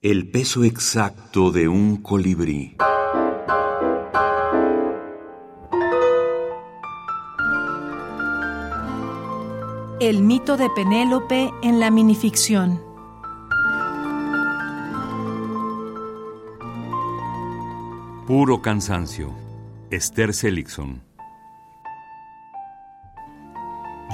[0.00, 2.76] El peso exacto de un colibrí.
[9.98, 12.80] El mito de Penélope en la minificción.
[18.28, 19.34] Puro cansancio.
[19.90, 21.02] Esther Seligson.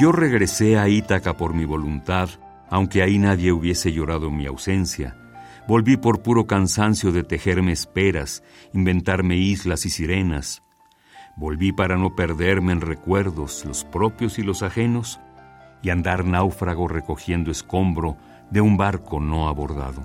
[0.01, 2.31] Yo regresé a Ítaca por mi voluntad,
[2.71, 5.19] aunque ahí nadie hubiese llorado mi ausencia.
[5.67, 8.43] Volví por puro cansancio de tejerme esperas,
[8.75, 10.63] inventarme islas y sirenas.
[11.37, 15.21] Volví para no perderme en recuerdos, los propios y los ajenos,
[15.83, 18.19] y andar náufrago recogiendo escombro
[18.51, 20.05] de un barco no abordado.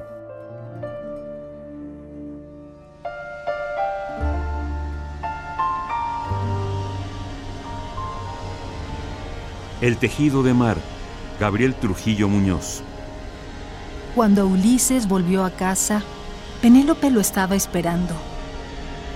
[9.81, 10.77] El tejido de mar,
[11.37, 12.83] Gabriel Trujillo Muñoz.
[14.15, 16.01] Cuando Ulises volvió a casa,
[16.61, 18.15] Penélope lo estaba esperando.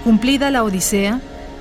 [0.03, 1.19] Cumplida la odisea,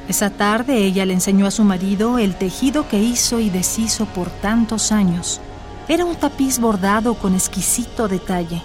[0.09, 4.29] esa tarde ella le enseñó a su marido el tejido que hizo y deshizo por
[4.29, 5.41] tantos años.
[5.89, 8.61] Era un tapiz bordado con exquisito detalle,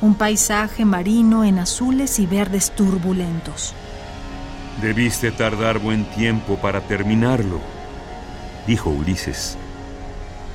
[0.00, 3.74] un paisaje marino en azules y verdes turbulentos.
[4.80, 7.60] Debiste tardar buen tiempo para terminarlo,
[8.66, 9.58] dijo Ulises.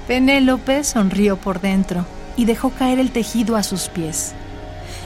[0.08, 2.06] Penélope sonrió por dentro
[2.38, 4.34] y dejó caer el tejido a sus pies.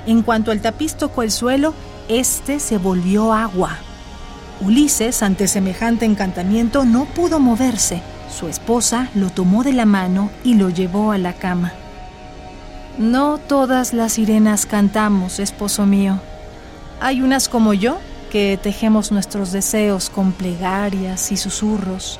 [0.05, 1.73] En cuanto el tapiz tocó el suelo,
[2.07, 3.77] este se volvió agua.
[4.61, 8.01] Ulises, ante semejante encantamiento, no pudo moverse.
[8.29, 11.73] Su esposa lo tomó de la mano y lo llevó a la cama.
[12.97, 16.19] No todas las sirenas cantamos, esposo mío.
[16.99, 17.99] Hay unas como yo
[18.31, 22.19] que tejemos nuestros deseos con plegarias y susurros,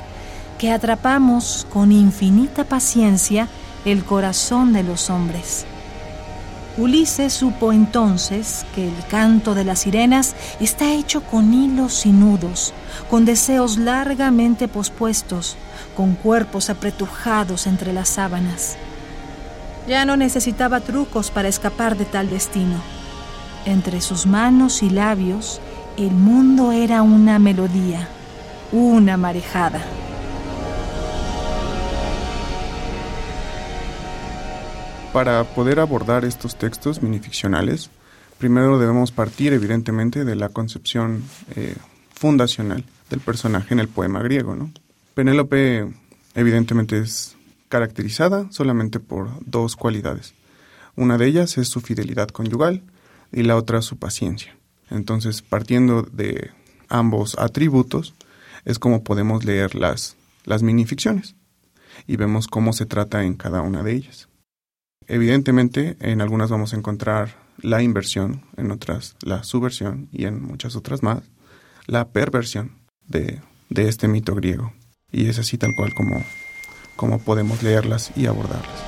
[0.58, 3.48] que atrapamos con infinita paciencia
[3.84, 5.66] el corazón de los hombres.
[6.78, 12.72] Ulises supo entonces que el canto de las sirenas está hecho con hilos y nudos,
[13.10, 15.56] con deseos largamente pospuestos,
[15.96, 18.76] con cuerpos apretujados entre las sábanas.
[19.88, 22.80] Ya no necesitaba trucos para escapar de tal destino.
[23.64, 25.60] Entre sus manos y labios,
[25.96, 28.06] el mundo era una melodía,
[28.70, 29.80] una marejada.
[35.12, 37.90] Para poder abordar estos textos minificcionales,
[38.36, 41.24] primero debemos partir evidentemente de la concepción
[41.56, 41.74] eh,
[42.14, 44.54] fundacional del personaje en el poema griego.
[44.54, 44.70] ¿no?
[45.14, 45.88] Penélope
[46.34, 47.36] evidentemente es
[47.68, 50.34] caracterizada solamente por dos cualidades.
[50.94, 52.82] Una de ellas es su fidelidad conyugal
[53.32, 54.56] y la otra su paciencia.
[54.90, 56.50] Entonces, partiendo de
[56.88, 58.14] ambos atributos,
[58.64, 61.34] es como podemos leer las, las minificciones
[62.06, 64.27] y vemos cómo se trata en cada una de ellas.
[65.08, 70.76] Evidentemente, en algunas vamos a encontrar la inversión, en otras la subversión y en muchas
[70.76, 71.22] otras más
[71.86, 72.72] la perversión
[73.06, 74.74] de, de este mito griego.
[75.10, 76.22] Y es así tal cual como,
[76.94, 78.84] como podemos leerlas y abordarlas.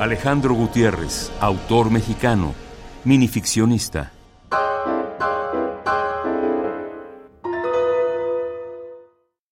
[0.00, 2.54] Alejandro Gutiérrez, autor mexicano,
[3.04, 4.12] minificcionista.